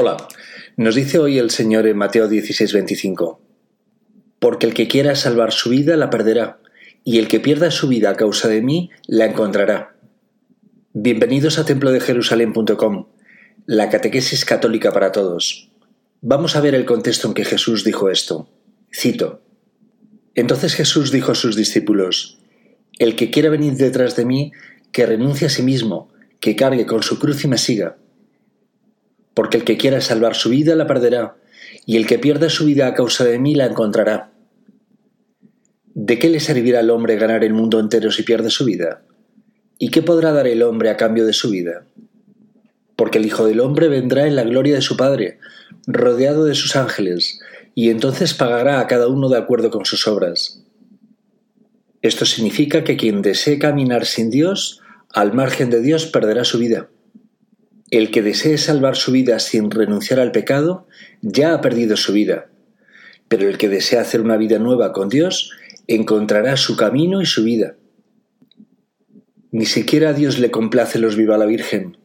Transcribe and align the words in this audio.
Hola, 0.00 0.16
nos 0.76 0.94
dice 0.94 1.18
hoy 1.18 1.38
el 1.38 1.50
Señor 1.50 1.84
en 1.88 1.96
Mateo 1.96 2.28
16:25, 2.28 3.40
porque 4.38 4.66
el 4.68 4.72
que 4.72 4.86
quiera 4.86 5.16
salvar 5.16 5.50
su 5.52 5.70
vida 5.70 5.96
la 5.96 6.08
perderá, 6.08 6.60
y 7.02 7.18
el 7.18 7.26
que 7.26 7.40
pierda 7.40 7.72
su 7.72 7.88
vida 7.88 8.10
a 8.10 8.14
causa 8.14 8.46
de 8.46 8.62
mí 8.62 8.90
la 9.08 9.26
encontrará. 9.26 9.96
Bienvenidos 10.92 11.58
a 11.58 11.64
templo 11.64 11.90
de 11.90 11.98
Jerusalén.com, 11.98 13.08
la 13.66 13.90
catequesis 13.90 14.44
católica 14.44 14.92
para 14.92 15.10
todos. 15.10 15.72
Vamos 16.20 16.54
a 16.54 16.60
ver 16.60 16.76
el 16.76 16.84
contexto 16.84 17.26
en 17.26 17.34
que 17.34 17.44
Jesús 17.44 17.82
dijo 17.82 18.08
esto. 18.08 18.48
Cito. 18.94 19.42
Entonces 20.36 20.76
Jesús 20.76 21.10
dijo 21.10 21.32
a 21.32 21.34
sus 21.34 21.56
discípulos, 21.56 22.38
El 23.00 23.16
que 23.16 23.30
quiera 23.30 23.50
venir 23.50 23.72
detrás 23.72 24.14
de 24.14 24.26
mí, 24.26 24.52
que 24.92 25.06
renuncie 25.06 25.48
a 25.48 25.50
sí 25.50 25.64
mismo, 25.64 26.12
que 26.38 26.54
cargue 26.54 26.86
con 26.86 27.02
su 27.02 27.18
cruz 27.18 27.42
y 27.42 27.48
me 27.48 27.58
siga 27.58 27.96
porque 29.38 29.58
el 29.58 29.62
que 29.62 29.76
quiera 29.76 30.00
salvar 30.00 30.34
su 30.34 30.48
vida 30.48 30.74
la 30.74 30.88
perderá, 30.88 31.36
y 31.86 31.96
el 31.96 32.08
que 32.08 32.18
pierda 32.18 32.50
su 32.50 32.64
vida 32.64 32.88
a 32.88 32.94
causa 32.94 33.24
de 33.24 33.38
mí 33.38 33.54
la 33.54 33.66
encontrará. 33.66 34.32
¿De 35.94 36.18
qué 36.18 36.28
le 36.28 36.40
servirá 36.40 36.80
al 36.80 36.90
hombre 36.90 37.14
ganar 37.14 37.44
el 37.44 37.52
mundo 37.52 37.78
entero 37.78 38.10
si 38.10 38.24
pierde 38.24 38.50
su 38.50 38.64
vida? 38.64 39.04
¿Y 39.78 39.90
qué 39.90 40.02
podrá 40.02 40.32
dar 40.32 40.48
el 40.48 40.64
hombre 40.64 40.90
a 40.90 40.96
cambio 40.96 41.24
de 41.24 41.32
su 41.32 41.50
vida? 41.50 41.86
Porque 42.96 43.18
el 43.18 43.26
Hijo 43.26 43.46
del 43.46 43.60
Hombre 43.60 43.86
vendrá 43.86 44.26
en 44.26 44.34
la 44.34 44.42
gloria 44.42 44.74
de 44.74 44.82
su 44.82 44.96
Padre, 44.96 45.38
rodeado 45.86 46.44
de 46.44 46.56
sus 46.56 46.74
ángeles, 46.74 47.38
y 47.76 47.90
entonces 47.90 48.34
pagará 48.34 48.80
a 48.80 48.88
cada 48.88 49.06
uno 49.06 49.28
de 49.28 49.38
acuerdo 49.38 49.70
con 49.70 49.84
sus 49.84 50.08
obras. 50.08 50.64
Esto 52.02 52.26
significa 52.26 52.82
que 52.82 52.96
quien 52.96 53.22
desee 53.22 53.60
caminar 53.60 54.04
sin 54.04 54.30
Dios, 54.30 54.80
al 55.14 55.32
margen 55.32 55.70
de 55.70 55.80
Dios, 55.80 56.06
perderá 56.06 56.42
su 56.42 56.58
vida. 56.58 56.88
El 57.90 58.10
que 58.10 58.22
desee 58.22 58.58
salvar 58.58 58.96
su 58.96 59.12
vida 59.12 59.38
sin 59.38 59.70
renunciar 59.70 60.20
al 60.20 60.32
pecado, 60.32 60.86
ya 61.22 61.54
ha 61.54 61.60
perdido 61.60 61.96
su 61.96 62.12
vida. 62.12 62.48
Pero 63.28 63.48
el 63.48 63.56
que 63.56 63.68
desea 63.68 64.02
hacer 64.02 64.20
una 64.20 64.36
vida 64.36 64.58
nueva 64.58 64.92
con 64.92 65.08
Dios, 65.08 65.52
encontrará 65.86 66.56
su 66.56 66.76
camino 66.76 67.22
y 67.22 67.26
su 67.26 67.44
vida. 67.44 67.76
Ni 69.50 69.64
siquiera 69.64 70.10
a 70.10 70.12
Dios 70.12 70.38
le 70.38 70.50
complace 70.50 70.98
los 70.98 71.16
viva 71.16 71.38
la 71.38 71.46
Virgen, 71.46 71.96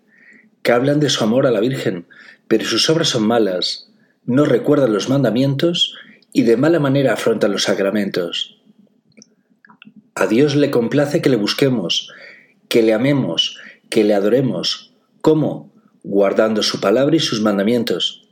que 0.61 0.72
hablan 0.72 1.02
de 1.02 1.09
su 1.09 1.23
amor 1.23 1.45
a 1.45 1.52
la 1.52 1.59
Virgen, 1.59 2.07
pero 2.47 2.63
sus 2.63 2.89
obras 2.89 3.09
son 3.09 3.27
malas, 3.27 3.91
no 4.25 4.45
recuerdan 4.45 4.94
los 4.94 5.09
mandamientos 5.09 5.95
y 6.31 6.44
de 6.44 6.55
mala 6.55 6.79
manera 6.79 7.13
afrontan 7.13 7.52
los 7.52 7.63
sacramentos. 7.63 8.61
A 10.16 10.27
Dios 10.27 10.55
le 10.55 10.72
complace 10.72 11.22
que 11.22 11.29
le 11.29 11.35
busquemos, 11.35 12.09
que 12.69 12.81
le 12.81 12.94
amemos, 12.94 13.59
que 13.89 14.05
le 14.05 14.13
adoremos. 14.13 14.94
¿Cómo? 15.22 15.72
Guardando 16.03 16.61
su 16.63 16.79
palabra 16.79 17.15
y 17.15 17.19
sus 17.19 17.41
mandamientos. 17.41 18.27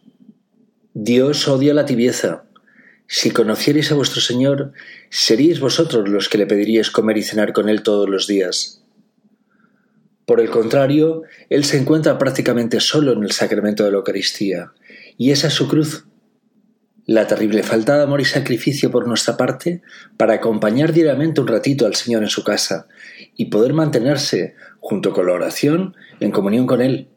Dios 0.94 1.48
odia 1.48 1.74
la 1.74 1.86
tibieza. 1.86 2.44
Si 3.08 3.32
conocierais 3.32 3.92
a 3.92 3.96
vuestro 3.96 4.22
Señor, 4.22 4.74
seríais 5.10 5.60
vosotros 5.60 6.10
los 6.10 6.30
que 6.30 6.38
le 6.38 6.46
pediríais 6.46 6.92
comer 6.92 7.18
y 7.18 7.24
cenar 7.24 7.54
con 7.54 7.70
Él 7.70 7.82
todos 7.82 8.10
los 8.10 8.28
días. 8.28 8.84
Por 10.26 10.40
el 10.40 10.50
contrario, 10.50 11.24
Él 11.50 11.66
se 11.66 11.78
encuentra 11.78 12.18
prácticamente 12.18 12.80
solo 12.80 13.14
en 13.14 13.24
el 13.24 13.32
sacramento 13.32 13.84
de 13.84 13.92
la 13.92 13.98
Eucaristía, 13.98 14.72
y 15.18 15.32
esa 15.32 15.48
es 15.48 15.54
su 15.54 15.68
cruz. 15.68 16.06
La 17.06 17.28
terrible 17.28 17.64
falta 17.64 17.98
de 17.98 18.04
amor 18.04 18.22
y 18.22 18.26
sacrificio 18.26 18.92
por 18.92 19.08
nuestra 19.08 19.36
parte 19.36 19.82
para 20.18 20.36
acompañar 20.36 20.94
diariamente 20.94 21.42
un 21.42 21.48
ratito 21.48 21.86
al 21.86 21.96
Señor 21.96 22.24
en 22.24 22.30
su 22.30 22.44
casa 22.44 22.88
y 23.36 23.46
poder 23.46 23.74
mantenerse, 23.74 24.56
junto 24.80 25.12
con 25.12 25.26
la 25.26 25.34
oración, 25.34 25.96
en 26.20 26.32
comunión 26.32 26.68
con 26.68 26.82
Él. 26.82 27.11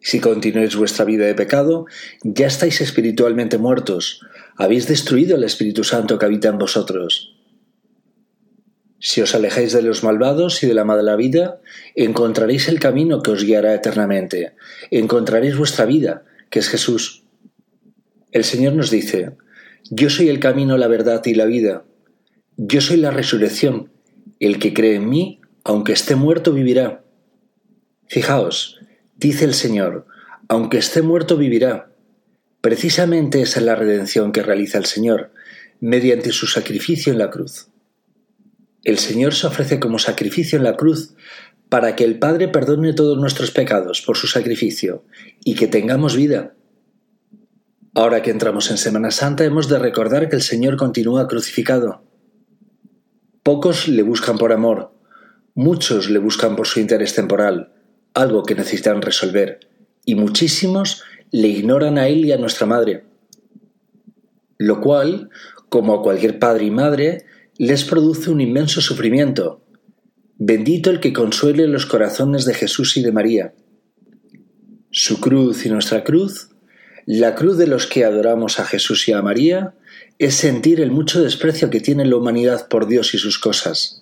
Si 0.00 0.20
continuáis 0.20 0.76
vuestra 0.76 1.04
vida 1.04 1.26
de 1.26 1.34
pecado, 1.34 1.86
ya 2.22 2.46
estáis 2.46 2.80
espiritualmente 2.80 3.58
muertos, 3.58 4.22
habéis 4.56 4.86
destruido 4.88 5.36
el 5.36 5.44
Espíritu 5.44 5.84
Santo 5.84 6.18
que 6.18 6.24
habita 6.24 6.48
en 6.48 6.58
vosotros. 6.58 7.36
Si 8.98 9.22
os 9.22 9.34
alejáis 9.34 9.72
de 9.72 9.82
los 9.82 10.04
malvados 10.04 10.62
y 10.62 10.66
de 10.66 10.74
la 10.74 10.84
mala 10.84 11.16
vida, 11.16 11.60
encontraréis 11.94 12.68
el 12.68 12.78
camino 12.78 13.22
que 13.22 13.30
os 13.30 13.44
guiará 13.44 13.74
eternamente, 13.74 14.54
encontraréis 14.90 15.56
vuestra 15.56 15.86
vida, 15.86 16.24
que 16.50 16.58
es 16.58 16.68
Jesús. 16.68 17.24
El 18.32 18.44
Señor 18.44 18.74
nos 18.74 18.90
dice, 18.90 19.36
Yo 19.90 20.10
soy 20.10 20.28
el 20.28 20.38
camino, 20.38 20.76
la 20.76 20.88
verdad 20.88 21.22
y 21.24 21.34
la 21.34 21.46
vida. 21.46 21.84
Yo 22.56 22.80
soy 22.80 22.98
la 22.98 23.10
resurrección. 23.10 23.90
El 24.38 24.58
que 24.58 24.74
cree 24.74 24.96
en 24.96 25.08
mí, 25.08 25.40
aunque 25.64 25.92
esté 25.92 26.14
muerto, 26.14 26.52
vivirá. 26.52 27.02
Fijaos, 28.06 28.80
Dice 29.20 29.44
el 29.44 29.52
Señor, 29.52 30.06
aunque 30.48 30.78
esté 30.78 31.02
muerto 31.02 31.36
vivirá. 31.36 31.92
Precisamente 32.62 33.42
esa 33.42 33.60
es 33.60 33.66
la 33.66 33.74
redención 33.74 34.32
que 34.32 34.42
realiza 34.42 34.78
el 34.78 34.86
Señor, 34.86 35.34
mediante 35.78 36.32
su 36.32 36.46
sacrificio 36.46 37.12
en 37.12 37.18
la 37.18 37.28
cruz. 37.28 37.68
El 38.82 38.96
Señor 38.96 39.34
se 39.34 39.46
ofrece 39.46 39.78
como 39.78 39.98
sacrificio 39.98 40.56
en 40.56 40.64
la 40.64 40.74
cruz 40.74 41.12
para 41.68 41.96
que 41.96 42.04
el 42.04 42.18
Padre 42.18 42.48
perdone 42.48 42.94
todos 42.94 43.18
nuestros 43.18 43.50
pecados 43.50 44.00
por 44.00 44.16
su 44.16 44.26
sacrificio 44.26 45.04
y 45.44 45.54
que 45.54 45.66
tengamos 45.66 46.16
vida. 46.16 46.54
Ahora 47.94 48.22
que 48.22 48.30
entramos 48.30 48.70
en 48.70 48.78
Semana 48.78 49.10
Santa 49.10 49.44
hemos 49.44 49.68
de 49.68 49.78
recordar 49.78 50.30
que 50.30 50.36
el 50.36 50.42
Señor 50.42 50.78
continúa 50.78 51.28
crucificado. 51.28 52.02
Pocos 53.42 53.86
le 53.86 54.02
buscan 54.02 54.38
por 54.38 54.50
amor, 54.50 54.94
muchos 55.54 56.08
le 56.08 56.18
buscan 56.20 56.56
por 56.56 56.66
su 56.66 56.80
interés 56.80 57.14
temporal, 57.14 57.74
algo 58.14 58.42
que 58.42 58.54
necesitan 58.54 59.02
resolver, 59.02 59.60
y 60.04 60.14
muchísimos 60.14 61.02
le 61.30 61.48
ignoran 61.48 61.98
a 61.98 62.08
él 62.08 62.24
y 62.24 62.32
a 62.32 62.38
nuestra 62.38 62.66
madre. 62.66 63.04
Lo 64.58 64.80
cual, 64.80 65.30
como 65.68 65.94
a 65.94 66.02
cualquier 66.02 66.38
padre 66.38 66.66
y 66.66 66.70
madre, 66.70 67.24
les 67.56 67.84
produce 67.84 68.30
un 68.30 68.40
inmenso 68.40 68.80
sufrimiento. 68.80 69.62
Bendito 70.36 70.90
el 70.90 71.00
que 71.00 71.12
consuele 71.12 71.68
los 71.68 71.86
corazones 71.86 72.44
de 72.44 72.54
Jesús 72.54 72.96
y 72.96 73.02
de 73.02 73.12
María. 73.12 73.54
Su 74.90 75.20
cruz 75.20 75.64
y 75.66 75.68
nuestra 75.68 76.02
cruz, 76.02 76.48
la 77.06 77.34
cruz 77.34 77.58
de 77.58 77.66
los 77.66 77.86
que 77.86 78.04
adoramos 78.04 78.58
a 78.58 78.64
Jesús 78.64 79.08
y 79.08 79.12
a 79.12 79.22
María, 79.22 79.74
es 80.18 80.34
sentir 80.34 80.80
el 80.80 80.90
mucho 80.90 81.22
desprecio 81.22 81.70
que 81.70 81.80
tiene 81.80 82.04
la 82.04 82.16
humanidad 82.16 82.68
por 82.68 82.86
Dios 82.86 83.14
y 83.14 83.18
sus 83.18 83.38
cosas 83.38 83.99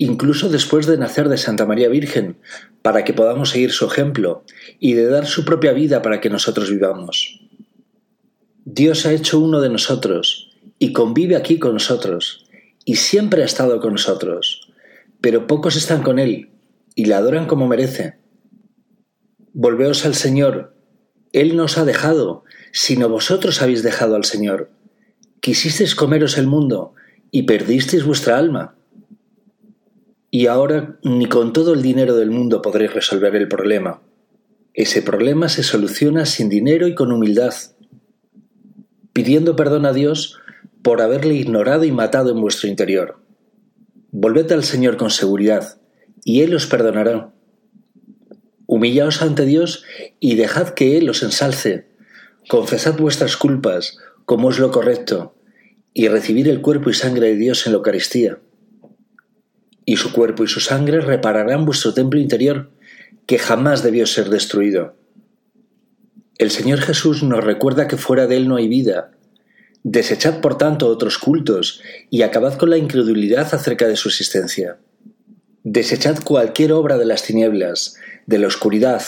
incluso 0.00 0.48
después 0.48 0.86
de 0.86 0.96
nacer 0.96 1.28
de 1.28 1.36
Santa 1.36 1.66
María 1.66 1.90
Virgen, 1.90 2.38
para 2.80 3.04
que 3.04 3.12
podamos 3.12 3.50
seguir 3.50 3.70
su 3.70 3.84
ejemplo 3.84 4.44
y 4.78 4.94
de 4.94 5.04
dar 5.04 5.26
su 5.26 5.44
propia 5.44 5.74
vida 5.74 6.00
para 6.00 6.22
que 6.22 6.30
nosotros 6.30 6.70
vivamos. 6.70 7.42
Dios 8.64 9.04
ha 9.04 9.12
hecho 9.12 9.38
uno 9.38 9.60
de 9.60 9.68
nosotros 9.68 10.56
y 10.78 10.94
convive 10.94 11.36
aquí 11.36 11.58
con 11.58 11.74
nosotros 11.74 12.46
y 12.86 12.96
siempre 12.96 13.42
ha 13.42 13.44
estado 13.44 13.78
con 13.78 13.92
nosotros, 13.92 14.72
pero 15.20 15.46
pocos 15.46 15.76
están 15.76 16.02
con 16.02 16.18
Él 16.18 16.48
y 16.94 17.04
le 17.04 17.12
adoran 17.12 17.46
como 17.46 17.68
merece. 17.68 18.16
Volveos 19.52 20.06
al 20.06 20.14
Señor, 20.14 20.74
Él 21.34 21.56
nos 21.56 21.76
ha 21.76 21.84
dejado, 21.84 22.44
sino 22.72 23.10
vosotros 23.10 23.60
habéis 23.60 23.82
dejado 23.82 24.16
al 24.16 24.24
Señor. 24.24 24.70
Quisisteis 25.40 25.94
comeros 25.94 26.38
el 26.38 26.46
mundo 26.46 26.94
y 27.30 27.42
perdisteis 27.42 28.02
vuestra 28.02 28.38
alma 28.38 28.79
y 30.30 30.46
ahora 30.46 30.98
ni 31.02 31.26
con 31.26 31.52
todo 31.52 31.74
el 31.74 31.82
dinero 31.82 32.14
del 32.14 32.30
mundo 32.30 32.62
podréis 32.62 32.94
resolver 32.94 33.34
el 33.34 33.48
problema. 33.48 34.00
Ese 34.74 35.02
problema 35.02 35.48
se 35.48 35.64
soluciona 35.64 36.24
sin 36.24 36.48
dinero 36.48 36.86
y 36.86 36.94
con 36.94 37.10
humildad, 37.10 37.52
pidiendo 39.12 39.56
perdón 39.56 39.86
a 39.86 39.92
Dios 39.92 40.38
por 40.82 41.02
haberle 41.02 41.34
ignorado 41.34 41.84
y 41.84 41.90
matado 41.90 42.30
en 42.30 42.40
vuestro 42.40 42.68
interior. 42.68 43.18
Volved 44.12 44.50
al 44.52 44.64
Señor 44.64 44.96
con 44.96 45.10
seguridad, 45.10 45.80
y 46.24 46.42
Él 46.42 46.54
os 46.54 46.66
perdonará. 46.66 47.32
Humillaos 48.66 49.22
ante 49.22 49.44
Dios 49.44 49.84
y 50.20 50.36
dejad 50.36 50.70
que 50.70 50.96
Él 50.96 51.10
os 51.10 51.24
ensalce. 51.24 51.88
Confesad 52.48 52.96
vuestras 52.96 53.36
culpas, 53.36 53.98
como 54.24 54.50
es 54.50 54.60
lo 54.60 54.70
correcto, 54.70 55.34
y 55.92 56.06
recibir 56.06 56.48
el 56.48 56.60
cuerpo 56.60 56.88
y 56.90 56.94
sangre 56.94 57.28
de 57.28 57.36
Dios 57.36 57.66
en 57.66 57.72
la 57.72 57.78
Eucaristía 57.78 58.38
y 59.90 59.96
su 59.96 60.12
cuerpo 60.12 60.44
y 60.44 60.46
su 60.46 60.60
sangre 60.60 61.00
repararán 61.00 61.64
vuestro 61.64 61.92
templo 61.92 62.20
interior, 62.20 62.70
que 63.26 63.40
jamás 63.40 63.82
debió 63.82 64.06
ser 64.06 64.30
destruido. 64.30 64.94
El 66.38 66.52
Señor 66.52 66.78
Jesús 66.78 67.24
nos 67.24 67.42
recuerda 67.42 67.88
que 67.88 67.96
fuera 67.96 68.28
de 68.28 68.36
Él 68.36 68.46
no 68.46 68.54
hay 68.54 68.68
vida. 68.68 69.10
Desechad, 69.82 70.40
por 70.40 70.56
tanto, 70.56 70.86
otros 70.86 71.18
cultos 71.18 71.82
y 72.08 72.22
acabad 72.22 72.56
con 72.56 72.70
la 72.70 72.76
incredulidad 72.76 73.52
acerca 73.52 73.88
de 73.88 73.96
su 73.96 74.10
existencia. 74.10 74.78
Desechad 75.64 76.22
cualquier 76.22 76.70
obra 76.70 76.96
de 76.96 77.06
las 77.06 77.24
tinieblas, 77.24 77.96
de 78.26 78.38
la 78.38 78.46
oscuridad, 78.46 79.02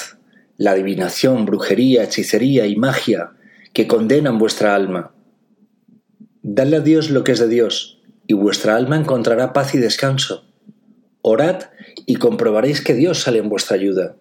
la 0.56 0.72
adivinación, 0.72 1.46
brujería, 1.46 2.02
hechicería 2.02 2.66
y 2.66 2.74
magia 2.74 3.34
que 3.72 3.86
condenan 3.86 4.36
vuestra 4.36 4.74
alma. 4.74 5.14
Dadle 6.42 6.78
a 6.78 6.80
Dios 6.80 7.08
lo 7.10 7.22
que 7.22 7.30
es 7.30 7.38
de 7.38 7.46
Dios, 7.46 8.00
y 8.26 8.34
vuestra 8.34 8.74
alma 8.74 8.96
encontrará 8.96 9.52
paz 9.52 9.76
y 9.76 9.78
descanso. 9.78 10.48
Orad 11.22 11.62
y 12.04 12.16
comprobaréis 12.16 12.80
que 12.80 12.94
Dios 12.94 13.20
sale 13.20 13.38
en 13.38 13.48
vuestra 13.48 13.76
ayuda. 13.76 14.16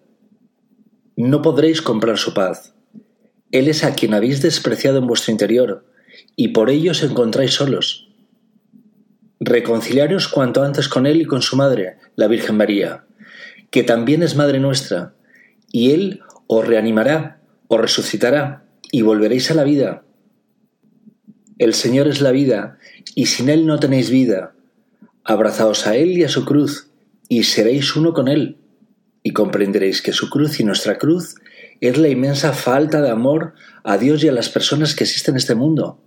no 1.16 1.42
podréis 1.42 1.82
comprar 1.82 2.16
su 2.16 2.32
paz. 2.32 2.74
Él 3.50 3.68
es 3.68 3.84
a 3.84 3.94
quien 3.94 4.14
habéis 4.14 4.40
despreciado 4.40 4.98
en 4.98 5.06
vuestro 5.06 5.30
interior, 5.30 5.84
y 6.36 6.48
por 6.48 6.70
ello 6.70 6.92
os 6.92 7.02
encontráis 7.02 7.52
solos. 7.52 8.08
Reconciliaros 9.40 10.28
cuanto 10.28 10.62
antes 10.62 10.88
con 10.88 11.06
Él 11.06 11.20
y 11.20 11.24
con 11.26 11.42
su 11.42 11.56
Madre, 11.56 11.96
la 12.16 12.28
Virgen 12.28 12.56
María, 12.56 13.04
que 13.70 13.82
también 13.82 14.22
es 14.22 14.36
Madre 14.36 14.58
nuestra, 14.58 15.14
y 15.70 15.90
Él 15.90 16.20
os 16.46 16.66
reanimará, 16.66 17.40
os 17.68 17.80
resucitará, 17.80 18.64
y 18.90 19.02
volveréis 19.02 19.50
a 19.50 19.54
la 19.54 19.64
vida. 19.64 20.04
El 21.58 21.74
Señor 21.74 22.08
es 22.08 22.20
la 22.20 22.30
vida, 22.30 22.78
y 23.14 23.26
sin 23.26 23.48
Él 23.48 23.66
no 23.66 23.78
tenéis 23.80 24.10
vida. 24.10 24.54
Abrazaos 25.24 25.86
a 25.86 25.96
Él 25.96 26.16
y 26.18 26.24
a 26.24 26.28
su 26.28 26.44
cruz, 26.44 26.91
y 27.32 27.44
seréis 27.44 27.96
uno 27.96 28.12
con 28.12 28.28
Él, 28.28 28.58
y 29.22 29.32
comprenderéis 29.32 30.02
que 30.02 30.12
su 30.12 30.28
cruz 30.28 30.60
y 30.60 30.64
nuestra 30.64 30.98
cruz 30.98 31.36
es 31.80 31.96
la 31.96 32.10
inmensa 32.10 32.52
falta 32.52 33.00
de 33.00 33.08
amor 33.08 33.54
a 33.84 33.96
Dios 33.96 34.22
y 34.22 34.28
a 34.28 34.32
las 34.32 34.50
personas 34.50 34.94
que 34.94 35.04
existen 35.04 35.32
en 35.32 35.38
este 35.38 35.54
mundo. 35.54 36.04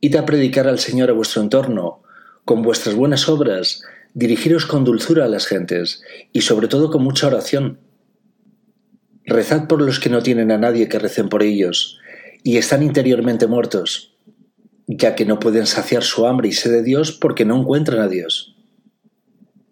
Id 0.00 0.16
a 0.16 0.26
predicar 0.26 0.66
al 0.66 0.80
Señor 0.80 1.10
a 1.10 1.12
vuestro 1.12 1.42
entorno, 1.42 2.02
con 2.44 2.62
vuestras 2.62 2.96
buenas 2.96 3.28
obras, 3.28 3.82
dirigiros 4.14 4.66
con 4.66 4.82
dulzura 4.82 5.26
a 5.26 5.28
las 5.28 5.46
gentes, 5.46 6.02
y 6.32 6.40
sobre 6.40 6.66
todo 6.66 6.90
con 6.90 7.04
mucha 7.04 7.28
oración. 7.28 7.78
Rezad 9.26 9.68
por 9.68 9.80
los 9.80 10.00
que 10.00 10.10
no 10.10 10.24
tienen 10.24 10.50
a 10.50 10.58
nadie 10.58 10.88
que 10.88 10.98
recen 10.98 11.28
por 11.28 11.44
ellos, 11.44 12.00
y 12.42 12.56
están 12.56 12.82
interiormente 12.82 13.46
muertos, 13.46 14.16
ya 14.88 15.14
que 15.14 15.24
no 15.24 15.38
pueden 15.38 15.66
saciar 15.68 16.02
su 16.02 16.26
hambre 16.26 16.48
y 16.48 16.52
sed 16.52 16.72
de 16.72 16.82
Dios 16.82 17.12
porque 17.12 17.44
no 17.44 17.60
encuentran 17.60 18.00
a 18.00 18.08
Dios. 18.08 18.53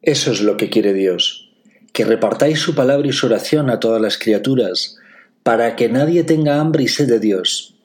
Eso 0.03 0.33
es 0.33 0.41
lo 0.41 0.57
que 0.57 0.69
quiere 0.69 0.95
Dios, 0.95 1.53
que 1.93 2.05
repartáis 2.05 2.59
su 2.59 2.75
palabra 2.75 3.07
y 3.07 3.13
su 3.13 3.27
oración 3.27 3.71
a 3.71 3.79
todas 3.79 4.03
las 4.03 4.19
criaturas, 4.19 4.97
para 5.45 5.77
que 5.77 5.89
nadie 5.89 6.25
tenga 6.25 6.61
hambre 6.61 6.83
y 6.83 6.89
sed 6.89 7.09
de 7.09 7.21
Dios. 7.21 7.77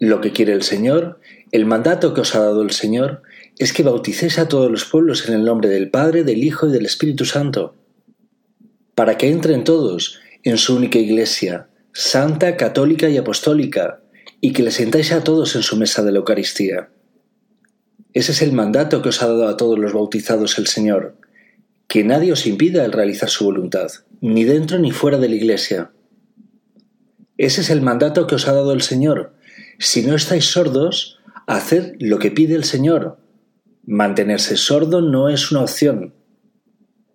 Lo 0.00 0.20
que 0.20 0.32
quiere 0.32 0.52
el 0.52 0.64
Señor, 0.64 1.20
el 1.52 1.66
mandato 1.66 2.14
que 2.14 2.22
os 2.22 2.34
ha 2.34 2.40
dado 2.40 2.62
el 2.62 2.72
Señor, 2.72 3.22
es 3.58 3.72
que 3.72 3.84
bauticéis 3.84 4.40
a 4.40 4.48
todos 4.48 4.70
los 4.70 4.84
pueblos 4.84 5.28
en 5.28 5.34
el 5.34 5.44
nombre 5.44 5.68
del 5.68 5.88
Padre, 5.88 6.24
del 6.24 6.42
Hijo 6.42 6.66
y 6.66 6.72
del 6.72 6.86
Espíritu 6.86 7.24
Santo, 7.24 7.76
para 8.96 9.16
que 9.16 9.30
entren 9.30 9.62
todos 9.62 10.18
en 10.42 10.58
su 10.58 10.74
única 10.74 10.98
Iglesia, 10.98 11.68
santa, 11.92 12.56
católica 12.56 13.08
y 13.08 13.16
apostólica, 13.16 14.00
y 14.40 14.52
que 14.52 14.64
le 14.64 14.72
sentáis 14.72 15.12
a 15.12 15.22
todos 15.22 15.54
en 15.54 15.62
su 15.62 15.76
mesa 15.76 16.02
de 16.02 16.10
la 16.10 16.18
Eucaristía. 16.18 16.90
Ese 18.14 18.32
es 18.32 18.42
el 18.42 18.52
mandato 18.52 19.02
que 19.02 19.10
os 19.10 19.22
ha 19.22 19.26
dado 19.26 19.48
a 19.48 19.56
todos 19.56 19.78
los 19.78 19.92
bautizados 19.92 20.58
el 20.58 20.66
Señor, 20.66 21.16
que 21.86 22.04
nadie 22.04 22.32
os 22.32 22.46
impida 22.46 22.84
el 22.84 22.92
realizar 22.92 23.28
su 23.28 23.44
voluntad, 23.44 23.90
ni 24.20 24.44
dentro 24.44 24.78
ni 24.78 24.92
fuera 24.92 25.18
de 25.18 25.28
la 25.28 25.34
Iglesia. 25.34 25.90
Ese 27.36 27.60
es 27.60 27.70
el 27.70 27.82
mandato 27.82 28.26
que 28.26 28.34
os 28.34 28.48
ha 28.48 28.52
dado 28.52 28.72
el 28.72 28.82
Señor. 28.82 29.34
Si 29.78 30.02
no 30.02 30.14
estáis 30.14 30.46
sordos, 30.46 31.18
haced 31.46 31.94
lo 32.00 32.18
que 32.18 32.30
pide 32.30 32.54
el 32.54 32.64
Señor. 32.64 33.18
Mantenerse 33.86 34.56
sordo 34.56 35.02
no 35.02 35.28
es 35.28 35.52
una 35.52 35.62
opción. 35.62 36.14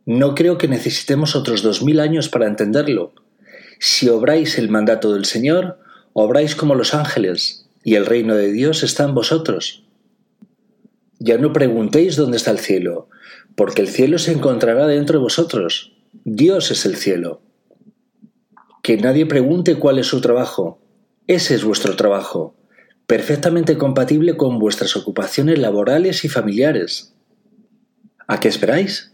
No 0.05 0.35
creo 0.35 0.57
que 0.57 0.67
necesitemos 0.67 1.35
otros 1.35 1.61
dos 1.61 1.83
mil 1.83 1.99
años 1.99 2.29
para 2.29 2.47
entenderlo. 2.47 3.13
Si 3.79 4.09
obráis 4.09 4.57
el 4.57 4.69
mandato 4.69 5.13
del 5.13 5.25
Señor, 5.25 5.79
obráis 6.13 6.55
como 6.55 6.75
los 6.75 6.93
ángeles, 6.93 7.67
y 7.83 7.95
el 7.95 8.05
reino 8.05 8.35
de 8.35 8.51
Dios 8.51 8.83
está 8.83 9.03
en 9.03 9.13
vosotros. 9.13 9.83
Ya 11.25 11.37
no 11.37 11.53
preguntéis 11.53 12.17
dónde 12.17 12.35
está 12.35 12.51
el 12.51 12.59
cielo, 12.59 13.07
porque 13.55 13.81
el 13.81 13.87
cielo 13.87 14.19
se 14.19 14.33
encontrará 14.33 14.87
dentro 14.87 15.19
de 15.19 15.23
vosotros. 15.23 15.93
Dios 16.25 16.69
es 16.69 16.85
el 16.85 16.97
cielo. 16.97 17.41
Que 18.81 18.97
nadie 18.97 19.25
pregunte 19.25 19.75
cuál 19.75 19.99
es 19.99 20.07
su 20.07 20.19
trabajo. 20.19 20.81
Ese 21.27 21.55
es 21.55 21.63
vuestro 21.63 21.95
trabajo, 21.95 22.55
perfectamente 23.07 23.77
compatible 23.77 24.35
con 24.35 24.59
vuestras 24.59 24.97
ocupaciones 24.97 25.59
laborales 25.59 26.25
y 26.25 26.27
familiares. 26.27 27.15
¿A 28.27 28.41
qué 28.41 28.49
esperáis? 28.49 29.12